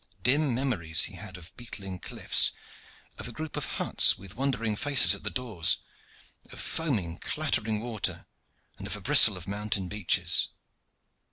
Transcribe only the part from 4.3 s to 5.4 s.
wondering faces at the